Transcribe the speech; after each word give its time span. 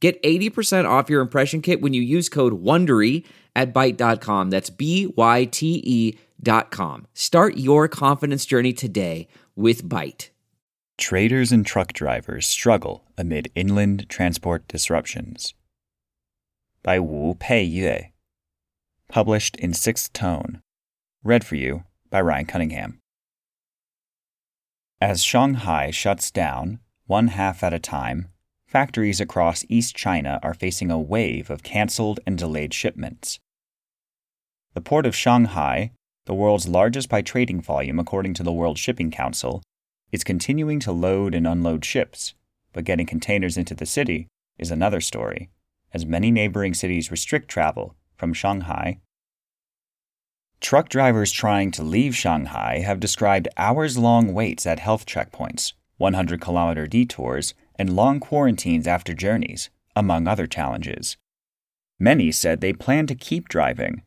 Get 0.00 0.22
80% 0.22 0.88
off 0.88 1.10
your 1.10 1.20
impression 1.20 1.60
kit 1.60 1.80
when 1.80 1.92
you 1.92 2.02
use 2.02 2.28
code 2.28 2.62
WONDERY 2.62 3.24
at 3.56 3.74
Byte.com. 3.74 4.50
That's 4.50 4.70
B-Y-T-E 4.70 6.18
dot 6.40 6.70
com. 6.70 7.06
Start 7.14 7.56
your 7.56 7.88
confidence 7.88 8.46
journey 8.46 8.72
today 8.72 9.26
with 9.56 9.82
Byte. 9.82 10.30
Traders 10.96 11.52
and 11.52 11.66
truck 11.66 11.92
drivers 11.92 12.46
struggle 12.46 13.04
amid 13.16 13.50
inland 13.54 14.08
transport 14.08 14.66
disruptions. 14.68 15.54
By 16.82 16.98
Wu 17.00 17.34
Peiyue. 17.34 18.10
Published 19.08 19.56
in 19.56 19.74
sixth 19.74 20.12
tone. 20.12 20.60
Read 21.24 21.44
for 21.44 21.56
you 21.56 21.84
by 22.10 22.20
Ryan 22.20 22.46
Cunningham. 22.46 23.00
As 25.00 25.22
Shanghai 25.22 25.90
shuts 25.90 26.30
down, 26.30 26.80
one 27.06 27.28
half 27.28 27.62
at 27.62 27.72
a 27.72 27.78
time, 27.78 28.28
factories 28.68 29.18
across 29.18 29.64
East 29.70 29.96
China 29.96 30.38
are 30.42 30.52
facing 30.52 30.90
a 30.90 31.00
wave 31.00 31.48
of 31.48 31.62
canceled 31.62 32.20
and 32.26 32.36
delayed 32.36 32.74
shipments. 32.74 33.40
The 34.74 34.82
port 34.82 35.06
of 35.06 35.16
Shanghai, 35.16 35.92
the 36.26 36.34
world's 36.34 36.68
largest 36.68 37.08
by 37.08 37.22
trading 37.22 37.62
volume 37.62 37.98
according 37.98 38.34
to 38.34 38.42
the 38.42 38.52
World 38.52 38.76
Shipping 38.76 39.10
Council, 39.10 39.62
is 40.12 40.22
continuing 40.22 40.80
to 40.80 40.92
load 40.92 41.34
and 41.34 41.46
unload 41.46 41.82
ships, 41.82 42.34
but 42.74 42.84
getting 42.84 43.06
containers 43.06 43.56
into 43.56 43.74
the 43.74 43.86
city 43.86 44.28
is 44.58 44.70
another 44.70 45.00
story, 45.00 45.48
as 45.94 46.04
many 46.04 46.30
neighboring 46.30 46.74
cities 46.74 47.10
restrict 47.10 47.48
travel 47.48 47.96
from 48.16 48.34
Shanghai. 48.34 49.00
Truck 50.60 50.90
drivers 50.90 51.32
trying 51.32 51.70
to 51.70 51.82
leave 51.82 52.14
Shanghai 52.14 52.80
have 52.80 53.00
described 53.00 53.48
hours 53.56 53.96
long 53.96 54.34
waits 54.34 54.66
at 54.66 54.80
health 54.80 55.06
checkpoints, 55.06 55.72
100 55.96 56.40
kilometer 56.40 56.86
detours, 56.86 57.54
and 57.78 57.94
long 57.94 58.20
quarantines 58.20 58.86
after 58.86 59.14
journeys, 59.14 59.70
among 59.94 60.26
other 60.26 60.46
challenges. 60.46 61.16
Many 61.98 62.32
said 62.32 62.60
they 62.60 62.72
plan 62.72 63.06
to 63.06 63.14
keep 63.14 63.48
driving. 63.48 64.02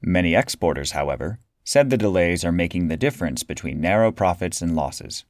Many 0.00 0.34
exporters, 0.34 0.92
however, 0.92 1.38
said 1.64 1.88
the 1.90 1.96
delays 1.96 2.44
are 2.44 2.52
making 2.52 2.88
the 2.88 2.96
difference 2.96 3.42
between 3.42 3.80
narrow 3.80 4.12
profits 4.12 4.60
and 4.60 4.76
losses. 4.76 5.24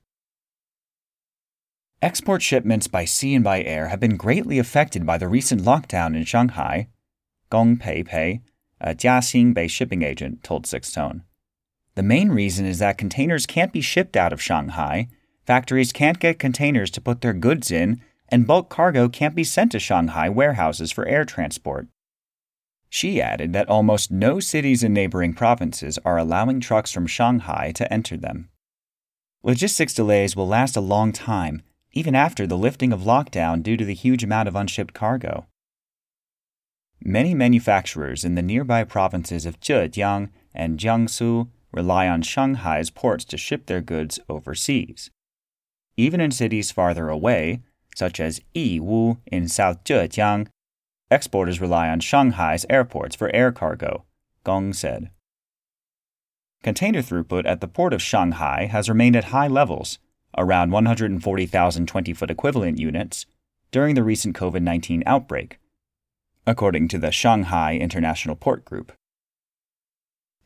Export 2.03 2.43
shipments 2.43 2.87
by 2.87 3.05
sea 3.05 3.35
and 3.35 3.45
by 3.45 3.63
air 3.63 3.89
have 3.89 4.01
been 4.01 4.17
greatly 4.17 4.59
affected 4.59 5.07
by 5.07 5.17
the 5.17 5.29
recent 5.29 5.63
lockdown 5.63 6.17
in 6.17 6.25
Shanghai, 6.25 6.89
Gong 7.51 7.77
Pei 7.77 8.03
Pei, 8.03 8.43
a 8.81 8.95
Jiaxing 8.95 9.55
Bay 9.55 9.69
shipping 9.69 10.03
agent, 10.03 10.43
told 10.43 10.67
Sixth 10.67 10.95
Tone. 10.95 11.23
The 11.95 12.03
main 12.03 12.31
reason 12.31 12.67
is 12.67 12.81
that 12.81 12.99
containers 12.99 13.47
can't 13.47 13.73
be 13.73 13.81
shipped 13.81 14.17
out 14.17 14.33
of 14.33 14.43
Shanghai 14.43 15.09
Factories 15.47 15.93
can't 15.93 16.19
get 16.19 16.39
containers 16.39 16.91
to 16.93 17.01
put 17.01 17.21
their 17.21 17.35
goods 17.35 17.71
in, 17.71 18.01
and 18.29 18.47
bulk 18.47 18.71
cargo 18.71 19.09
can't 19.09 19.35
be 19.35 19.45
sent 19.45 19.73
to 19.73 19.79
Shanghai 19.79 20.29
warehouses 20.29 20.91
for 20.91 21.07
air 21.07 21.25
transport. 21.25 21.87
She 22.89 23.21
added 23.21 23.53
that 23.53 23.69
almost 23.69 24.11
no 24.11 24.41
cities 24.41 24.83
in 24.83 24.93
neighboring 24.93 25.35
provinces 25.35 25.99
are 26.05 26.17
allowing 26.17 26.61
trucks 26.61 26.93
from 26.93 27.07
Shanghai 27.07 27.73
to 27.75 27.93
enter 27.93 28.17
them. 28.17 28.49
Logistics 29.43 29.93
delays 29.93 30.35
will 30.35 30.49
last 30.49 30.77
a 30.77 30.81
long 30.81 31.13
time, 31.13 31.63
even 31.93 32.15
after 32.15 32.47
the 32.47 32.57
lifting 32.57 32.93
of 32.93 33.01
lockdown 33.01 33.63
due 33.63 33.77
to 33.77 33.85
the 33.85 33.95
huge 33.95 34.25
amount 34.25 34.49
of 34.49 34.57
unshipped 34.57 34.95
cargo. 34.95 35.47
Many 37.03 37.35
manufacturers 37.35 38.25
in 38.25 38.35
the 38.35 38.43
nearby 38.43 38.85
provinces 38.85 39.45
of 39.45 39.61
Zhejiang 39.61 40.31
and 40.55 40.79
Jiangsu 40.79 41.49
rely 41.73 42.09
on 42.09 42.23
Shanghai's 42.23 42.89
ports 42.89 43.25
to 43.27 43.37
ship 43.37 43.67
their 43.67 43.83
goods 43.83 44.19
overseas. 44.29 45.11
Even 45.97 46.21
in 46.21 46.31
cities 46.31 46.73
farther 46.73 47.09
away, 47.09 47.61
such 47.95 48.19
as 48.19 48.41
Yiwu 48.55 49.19
in 49.27 49.49
South 49.49 49.85
Zhejiang, 49.85 50.49
exporters 51.11 51.61
rely 51.61 51.89
on 51.89 52.01
Shanghai's 52.01 52.67
airports 52.69 53.15
for 53.15 53.35
air 53.35 53.53
cargo, 53.53 54.05
Gong 54.43 54.73
said. 54.73 55.11
Container 56.63 57.03
throughput 57.03 57.47
at 57.47 57.61
the 57.61 57.69
port 57.69 57.93
of 57.93 58.03
Shanghai 58.03 58.67
has 58.67 58.89
remained 58.89 59.15
at 59.15 59.25
high 59.25 59.47
levels, 59.47 59.99
around 60.37 60.73
140,000 60.73 61.87
20 61.87 62.13
foot 62.13 62.31
equivalent 62.31 62.79
units, 62.79 63.27
during 63.71 63.95
the 63.95 64.03
recent 64.03 64.35
COVID 64.35 64.63
19 64.63 65.05
outbreak, 65.07 65.59
according 66.47 66.89
to 66.89 66.99
the 66.99 67.13
Shanghai 67.13 67.77
International 67.77 68.35
Port 68.35 68.65
Group. 68.65 68.93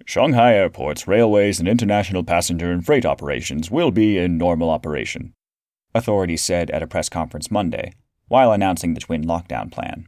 Shanghai 0.05 0.55
airports, 0.55 1.09
railways, 1.09 1.59
and 1.59 1.69
international 1.69 2.25
passenger 2.25 2.71
and 2.71 2.85
freight 2.85 3.07
operations 3.07 3.71
will 3.71 3.91
be 3.91 4.19
in 4.19 4.39
normal 4.39 4.71
operation 4.71 5.35
authorities 5.99 6.43
said 6.43 6.71
at 6.71 6.83
a 6.83 6.87
press 6.87 7.09
conference 7.09 7.51
Monday, 7.51 7.93
while 8.29 8.53
announcing 8.53 8.95
the 8.95 9.01
twin 9.01 9.25
lockdown 9.25 9.71
plan. 9.71 10.07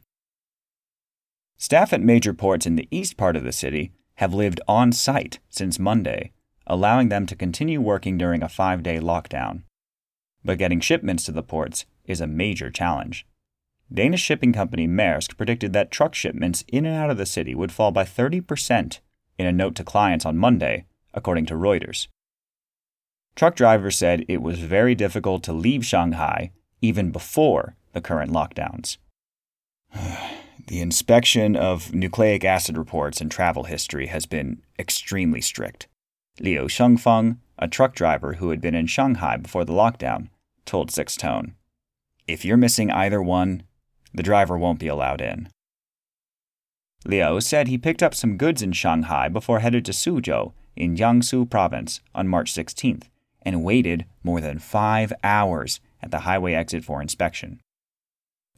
Staff 1.58 1.92
at 1.92 2.00
major 2.00 2.32
ports 2.32 2.64
in 2.64 2.76
the 2.76 2.88
east 2.90 3.18
part 3.18 3.36
of 3.36 3.44
the 3.44 3.52
city 3.52 3.92
have 4.14 4.32
lived 4.32 4.60
on 4.66 4.92
site 4.92 5.38
since 5.50 5.78
Monday, 5.78 6.32
allowing 6.66 7.08
them 7.08 7.26
to 7.26 7.36
continue 7.36 7.80
working 7.80 8.16
during 8.16 8.42
a 8.42 8.48
five 8.48 8.82
day 8.82 8.98
lockdown. 8.98 9.62
But 10.44 10.58
getting 10.58 10.80
shipments 10.80 11.24
to 11.24 11.32
the 11.32 11.42
ports 11.42 11.84
is 12.06 12.20
a 12.20 12.26
major 12.26 12.70
challenge. 12.70 13.26
Danish 13.92 14.22
shipping 14.22 14.52
company 14.52 14.86
Maersk 14.86 15.36
predicted 15.36 15.72
that 15.72 15.90
truck 15.90 16.14
shipments 16.14 16.64
in 16.68 16.86
and 16.86 16.96
out 16.96 17.10
of 17.10 17.18
the 17.18 17.26
city 17.26 17.54
would 17.54 17.72
fall 17.72 17.90
by 17.90 18.04
30% 18.04 19.00
in 19.38 19.46
a 19.46 19.52
note 19.52 19.74
to 19.74 19.84
clients 19.84 20.24
on 20.24 20.38
Monday, 20.38 20.86
according 21.12 21.46
to 21.46 21.54
Reuters. 21.54 22.06
Truck 23.36 23.56
drivers 23.56 23.96
said 23.96 24.24
it 24.28 24.42
was 24.42 24.58
very 24.58 24.94
difficult 24.94 25.42
to 25.44 25.52
leave 25.52 25.84
Shanghai 25.84 26.50
even 26.82 27.10
before 27.10 27.76
the 27.92 28.00
current 28.00 28.32
lockdowns. 28.32 28.98
the 30.66 30.80
inspection 30.80 31.56
of 31.56 31.94
nucleic 31.94 32.44
acid 32.44 32.76
reports 32.76 33.20
and 33.20 33.30
travel 33.30 33.64
history 33.64 34.06
has 34.06 34.26
been 34.26 34.62
extremely 34.78 35.40
strict. 35.40 35.88
Liu 36.38 36.66
Shengfeng, 36.66 37.38
a 37.58 37.68
truck 37.68 37.94
driver 37.94 38.34
who 38.34 38.50
had 38.50 38.60
been 38.60 38.74
in 38.74 38.86
Shanghai 38.86 39.36
before 39.36 39.64
the 39.64 39.72
lockdown, 39.72 40.28
told 40.64 40.90
Sixth 40.90 41.18
Tone. 41.18 41.54
If 42.26 42.44
you're 42.44 42.56
missing 42.56 42.90
either 42.90 43.22
one, 43.22 43.64
the 44.14 44.22
driver 44.22 44.56
won't 44.56 44.78
be 44.78 44.86
allowed 44.86 45.20
in. 45.20 45.48
Liu 47.04 47.40
said 47.40 47.68
he 47.68 47.78
picked 47.78 48.02
up 48.02 48.14
some 48.14 48.36
goods 48.36 48.62
in 48.62 48.72
Shanghai 48.72 49.28
before 49.28 49.60
headed 49.60 49.84
to 49.86 49.92
Suzhou 49.92 50.52
in 50.76 50.96
Jiangsu 50.96 51.48
province 51.48 52.00
on 52.14 52.28
March 52.28 52.52
16th 52.52 53.04
and 53.42 53.64
waited 53.64 54.06
more 54.22 54.40
than 54.40 54.58
five 54.58 55.12
hours 55.24 55.80
at 56.02 56.10
the 56.10 56.20
highway 56.20 56.54
exit 56.54 56.84
for 56.84 57.00
inspection. 57.00 57.60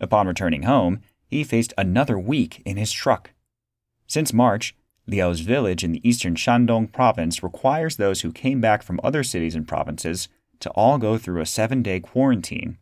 Upon 0.01 0.27
returning 0.27 0.65
home, 0.65 1.01
he 1.27 1.45
faced 1.45 1.73
another 1.79 2.19
week 2.19 2.61
in 2.65 2.77
his 2.77 2.93
truck. 2.93 3.31
Since 4.07 4.33
March, 4.33 4.75
Liu's 5.07 5.41
village 5.41 5.83
in 5.83 5.93
the 5.93 6.09
eastern 6.09 6.35
Shandong 6.35 6.93
province 6.93 7.43
requires 7.43 7.97
those 7.97 8.21
who 8.21 8.33
came 8.33 8.61
back 8.61 8.83
from 8.83 9.01
other 9.03 9.23
cities 9.23 9.55
and 9.55 9.67
provinces 9.67 10.29
to 10.61 10.71
all 10.71 10.99
go 10.99 11.19
through 11.19 11.41
a 11.41 11.47
seven 11.47 11.83
day 11.83 12.01
quarantine. 12.01 12.79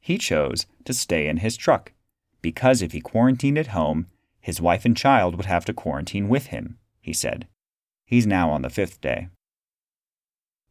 He 0.00 0.18
chose 0.18 0.66
to 0.84 0.94
stay 0.94 1.28
in 1.28 1.38
his 1.38 1.56
truck 1.56 1.92
because 2.42 2.82
if 2.82 2.92
he 2.92 3.00
quarantined 3.00 3.58
at 3.58 3.68
home, 3.68 4.06
his 4.40 4.60
wife 4.60 4.84
and 4.84 4.96
child 4.96 5.36
would 5.36 5.46
have 5.46 5.64
to 5.64 5.74
quarantine 5.74 6.28
with 6.28 6.46
him, 6.46 6.78
he 7.00 7.12
said. 7.12 7.48
He's 8.04 8.26
now 8.26 8.50
on 8.50 8.62
the 8.62 8.70
fifth 8.70 9.00
day. 9.00 9.28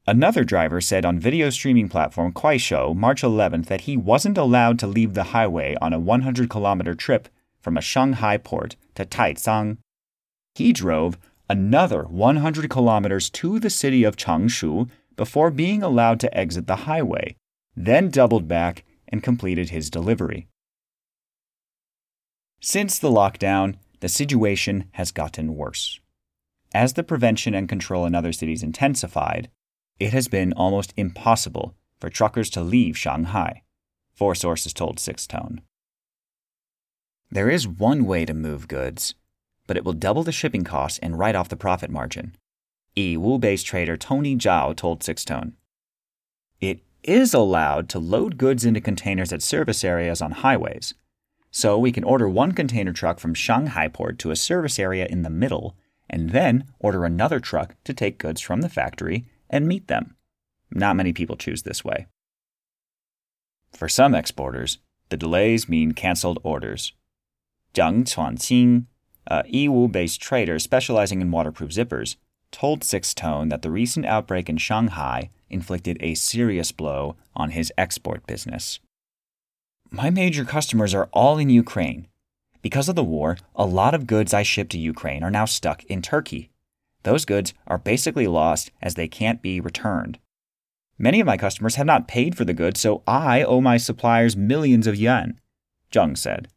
Another 0.08 0.44
driver 0.44 0.82
said 0.82 1.04
on 1.04 1.18
video 1.18 1.50
streaming 1.50 1.90
platform 1.90 2.32
Kuaishou 2.32 2.96
March 2.96 3.24
11th 3.24 3.66
that 3.66 3.82
he 3.82 3.98
wasn't 3.98 4.38
allowed 4.38 4.78
to 4.78 4.88
leave 4.88 5.16
the 5.16 5.32
highway 5.36 5.76
on 5.82 5.94
a 5.94 6.00
100 6.00 6.48
kilometer 6.48 6.94
trip 6.94 7.28
from 7.60 7.76
a 7.76 7.82
Shanghai 7.82 8.38
port 8.38 8.76
to 8.94 9.04
Taicang. 9.04 9.78
He 10.54 10.74
drove 10.74 11.18
another 11.50 12.04
100 12.04 12.70
kilometers 12.70 13.32
to 13.32 13.60
the 13.60 13.72
city 13.72 14.04
of 14.04 14.16
Changshu 14.16 14.90
before 15.16 15.50
being 15.50 15.82
allowed 15.82 16.20
to 16.20 16.38
exit 16.38 16.68
the 16.68 16.86
highway, 16.88 17.36
then 17.76 18.10
doubled 18.10 18.48
back 18.48 18.84
and 19.08 19.24
completed 19.24 19.70
his 19.70 19.90
delivery. 19.90 20.48
Since 22.62 23.00
the 23.00 23.10
lockdown, 23.10 23.78
the 24.02 24.10
situation 24.10 24.86
has 24.92 25.12
gotten 25.12 25.56
worse. 25.56 26.00
As 26.76 26.94
the 26.94 27.04
prevention 27.04 27.56
and 27.56 27.68
control 27.68 28.06
in 28.06 28.14
other 28.14 28.34
cities 28.34 28.62
intensified, 28.62 29.50
it 30.00 30.12
has 30.12 30.28
been 30.28 30.54
almost 30.54 30.94
impossible 30.98 31.76
for 32.00 32.10
truckers 32.10 32.50
to 32.52 32.62
leave 32.62 32.98
Shanghai, 32.98 33.64
four 34.14 34.36
sources 34.36 34.74
told 34.74 35.00
Sixth 35.00 35.28
Tone. 35.28 35.62
There 37.32 37.50
is 37.50 37.68
one 37.68 38.06
way 38.06 38.26
to 38.26 38.34
move 38.34 38.68
goods, 38.68 39.16
but 39.68 39.78
it 39.78 39.84
will 39.84 39.94
double 39.94 40.24
the 40.24 40.32
shipping 40.32 40.64
costs 40.64 41.00
and 41.00 41.18
write 41.18 41.36
off 41.36 41.50
the 41.50 41.56
profit 41.56 41.90
margin. 41.90 42.36
Yiwu 42.96 43.40
based 43.40 43.66
trader 43.66 43.98
Tony 43.98 44.36
Zhao 44.36 44.76
told 44.76 45.04
Sixth 45.04 45.26
Tone. 45.26 45.54
It 46.62 46.82
is 47.04 47.34
allowed 47.34 47.90
to 47.90 48.00
load 48.00 48.38
goods 48.38 48.66
into 48.66 48.82
containers 48.82 49.34
at 49.34 49.42
service 49.42 49.84
areas 49.84 50.22
on 50.22 50.32
highways. 50.32 50.94
So 51.52 51.78
we 51.78 51.92
can 51.92 52.04
order 52.04 52.28
one 52.28 52.52
container 52.52 52.92
truck 52.92 53.20
from 53.20 53.34
Shanghai 53.34 53.88
port 53.88 54.20
to 54.20 54.32
a 54.32 54.36
service 54.36 54.78
area 54.78 55.08
in 55.10 55.22
the 55.22 55.30
middle, 55.30 55.76
and 56.10 56.32
then 56.32 56.66
order 56.80 57.06
another 57.06 57.40
truck 57.40 57.76
to 57.86 57.94
take 57.94 58.18
goods 58.18 58.42
from 58.42 58.62
the 58.62 58.70
factory 58.70 59.26
and 59.50 59.68
meet 59.68 59.88
them. 59.88 60.16
Not 60.72 60.96
many 60.96 61.14
people 61.14 61.38
choose 61.38 61.64
this 61.64 61.84
way. 61.84 62.08
For 63.72 63.90
some 63.90 64.16
exporters, 64.16 64.80
the 65.10 65.18
delays 65.18 65.70
mean 65.70 65.92
canceled 65.92 66.40
orders. 66.44 66.94
Jiang 67.74 68.06
Chuanqing, 68.06 68.86
a 69.28 69.44
Yiwu 69.44 69.92
based 69.92 70.22
trader 70.22 70.60
specializing 70.60 71.22
in 71.22 71.32
waterproof 71.32 71.72
zippers, 71.72 72.16
told 72.52 72.84
Sixth 72.84 73.16
Tone 73.16 73.50
that 73.50 73.62
the 73.62 73.72
recent 73.72 74.06
outbreak 74.06 74.50
in 74.50 74.58
Shanghai 74.58 75.30
inflicted 75.50 75.98
a 76.00 76.16
serious 76.16 76.72
blow 76.72 77.16
on 77.36 77.52
his 77.52 77.72
export 77.78 78.26
business. 78.26 78.80
My 79.92 80.10
major 80.10 80.46
customers 80.46 80.94
are 80.94 81.10
all 81.12 81.38
in 81.38 81.50
Ukraine. 81.50 82.08
Because 82.62 82.90
of 82.90 82.96
the 82.96 83.04
war, 83.04 83.38
a 83.56 83.66
lot 83.66 83.94
of 83.94 84.08
goods 84.08 84.34
I 84.34 84.44
ship 84.44 84.70
to 84.70 84.80
Ukraine 84.80 85.22
are 85.22 85.32
now 85.32 85.46
stuck 85.46 85.84
in 85.84 86.02
Turkey. 86.02 86.50
Those 87.06 87.24
goods 87.24 87.54
are 87.68 87.78
basically 87.78 88.26
lost 88.26 88.72
as 88.82 88.96
they 88.96 89.08
can't 89.08 89.40
be 89.40 89.60
returned. 89.60 90.18
Many 90.98 91.20
of 91.20 91.28
my 91.28 91.38
customers 91.38 91.76
have 91.76 91.86
not 91.86 92.08
paid 92.08 92.36
for 92.36 92.46
the 92.46 92.54
goods, 92.54 92.80
so 92.80 93.04
I 93.06 93.44
owe 93.44 93.62
my 93.62 93.78
suppliers 93.78 94.36
millions 94.36 94.88
of 94.88 94.96
yuan, 94.96 95.40
Jiang 95.92 96.18
said. 96.18 96.48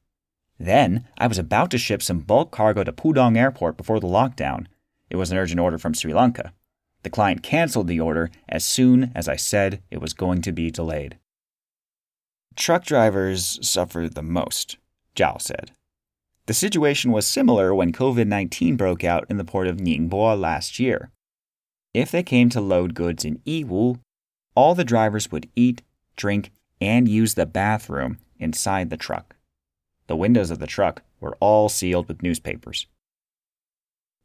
Then 0.59 1.07
I 1.19 1.27
was 1.27 1.37
about 1.37 1.71
to 1.73 1.79
ship 1.79 2.03
some 2.03 2.21
bulk 2.21 2.51
cargo 2.51 2.83
to 2.83 2.93
Pudong 2.93 3.37
Airport 3.37 3.77
before 3.77 4.01
the 4.01 4.07
lockdown. 4.07 4.67
It 5.11 5.17
was 5.17 5.31
an 5.31 5.37
urgent 5.37 5.61
order 5.61 5.77
from 5.77 5.93
Sri 5.93 6.15
Lanka. 6.15 6.55
The 7.03 7.11
client 7.11 7.43
canceled 7.43 7.87
the 7.87 8.01
order 8.01 8.31
as 8.49 8.65
soon 8.65 9.13
as 9.15 9.29
I 9.29 9.37
said 9.37 9.83
it 9.91 10.01
was 10.01 10.15
going 10.15 10.41
to 10.43 10.53
be 10.53 10.71
delayed. 10.71 11.19
Truck 12.57 12.85
drivers 12.85 13.59
suffer 13.61 14.09
the 14.09 14.23
most, 14.23 14.79
Zhao 15.15 15.43
said. 15.43 15.73
The 16.49 16.55
situation 16.55 17.13
was 17.13 17.27
similar 17.27 17.75
when 17.75 17.93
COVID 17.93 18.27
19 18.27 18.79
broke 18.79 19.05
out 19.05 19.27
in 19.29 19.37
the 19.37 19.45
port 19.45 19.67
of 19.67 19.77
Ningbo 19.77 20.41
last 20.41 20.79
year. 20.79 21.11
If 21.93 22.11
they 22.11 22.23
came 22.23 22.49
to 22.49 22.61
load 22.63 22.95
goods 22.95 23.23
in 23.23 23.41
Yiwu, 23.41 24.01
all 24.55 24.75
the 24.75 24.83
drivers 24.83 25.31
would 25.31 25.51
eat, 25.55 25.83
drink, 26.17 26.51
and 26.81 27.07
use 27.07 27.35
the 27.35 27.45
bathroom 27.45 28.17
inside 28.39 28.89
the 28.89 28.97
truck. 28.97 29.37
The 30.07 30.17
windows 30.17 30.51
of 30.51 30.59
the 30.59 30.67
truck 30.67 31.03
were 31.21 31.37
all 31.39 31.69
sealed 31.69 32.09
with 32.09 32.23
newspapers. 32.23 32.87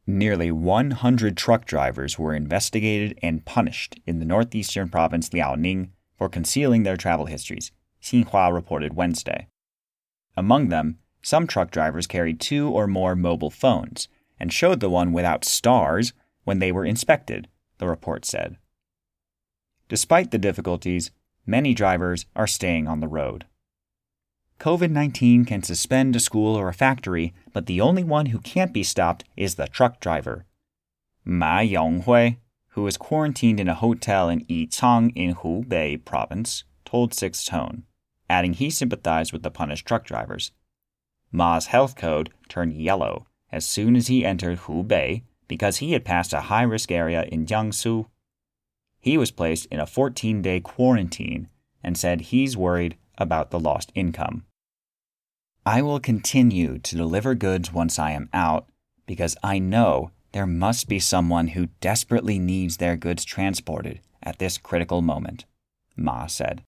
Nearly 0.06 0.50
100 0.50 1.36
truck 1.36 1.66
drivers 1.66 2.18
were 2.18 2.34
investigated 2.34 3.18
and 3.22 3.44
punished 3.44 4.00
in 4.06 4.18
the 4.18 4.24
northeastern 4.24 4.88
province 4.88 5.28
Liaoning 5.28 5.90
for 6.16 6.30
concealing 6.30 6.84
their 6.84 6.96
travel 6.96 7.26
histories, 7.26 7.70
Xinhua 8.02 8.50
reported 8.50 8.94
Wednesday. 8.94 9.48
Among 10.38 10.70
them, 10.70 11.00
some 11.24 11.46
truck 11.46 11.70
drivers 11.70 12.06
carried 12.06 12.38
two 12.38 12.68
or 12.68 12.86
more 12.86 13.16
mobile 13.16 13.50
phones 13.50 14.08
and 14.38 14.52
showed 14.52 14.80
the 14.80 14.90
one 14.90 15.12
without 15.12 15.44
stars 15.44 16.12
when 16.44 16.58
they 16.58 16.70
were 16.70 16.84
inspected, 16.84 17.48
the 17.78 17.88
report 17.88 18.26
said. 18.26 18.56
Despite 19.88 20.30
the 20.30 20.38
difficulties, 20.38 21.10
many 21.46 21.72
drivers 21.72 22.26
are 22.36 22.46
staying 22.46 22.86
on 22.86 23.00
the 23.00 23.08
road. 23.08 23.46
COVID 24.60 24.90
19 24.90 25.46
can 25.46 25.62
suspend 25.62 26.14
a 26.14 26.20
school 26.20 26.54
or 26.54 26.68
a 26.68 26.74
factory, 26.74 27.32
but 27.54 27.66
the 27.66 27.80
only 27.80 28.04
one 28.04 28.26
who 28.26 28.38
can't 28.38 28.72
be 28.72 28.82
stopped 28.82 29.24
is 29.36 29.54
the 29.54 29.66
truck 29.66 30.00
driver. 30.00 30.44
Ma 31.24 31.60
Yonghui, 31.60 32.36
who 32.70 32.86
is 32.86 32.98
quarantined 32.98 33.58
in 33.58 33.68
a 33.68 33.74
hotel 33.74 34.28
in 34.28 34.44
Yichang 34.44 35.10
in 35.14 35.34
Hubei 35.34 36.04
province, 36.04 36.64
told 36.84 37.14
Sixth 37.14 37.46
Tone, 37.46 37.84
adding 38.28 38.52
he 38.52 38.68
sympathized 38.68 39.32
with 39.32 39.42
the 39.42 39.50
punished 39.50 39.86
truck 39.86 40.04
drivers. 40.04 40.52
Ma's 41.34 41.66
health 41.66 41.96
code 41.96 42.30
turned 42.48 42.72
yellow 42.72 43.26
as 43.50 43.66
soon 43.66 43.96
as 43.96 44.06
he 44.06 44.24
entered 44.24 44.60
Hubei 44.60 45.22
because 45.48 45.78
he 45.78 45.92
had 45.92 46.04
passed 46.04 46.32
a 46.32 46.42
high 46.42 46.62
risk 46.62 46.90
area 46.90 47.24
in 47.24 47.44
Jiangsu 47.44 48.06
he 49.04 49.18
was 49.18 49.30
placed 49.30 49.66
in 49.66 49.80
a 49.80 49.86
14 49.86 50.40
day 50.40 50.60
quarantine 50.60 51.48
and 51.82 51.94
said 51.94 52.22
he's 52.22 52.56
worried 52.56 52.96
about 53.18 53.50
the 53.50 53.60
lost 53.60 53.92
income. 53.94 54.46
I 55.66 55.82
will 55.82 56.00
continue 56.00 56.78
to 56.78 56.96
deliver 56.96 57.34
goods 57.34 57.70
once 57.70 57.98
I 57.98 58.12
am 58.12 58.30
out 58.32 58.66
because 59.04 59.36
I 59.42 59.58
know 59.58 60.10
there 60.32 60.46
must 60.46 60.88
be 60.88 60.98
someone 60.98 61.48
who 61.48 61.68
desperately 61.82 62.38
needs 62.38 62.78
their 62.78 62.96
goods 62.96 63.26
transported 63.26 64.00
at 64.22 64.38
this 64.38 64.56
critical 64.56 65.02
moment, 65.02 65.44
Ma 65.96 66.26
said. 66.28 66.62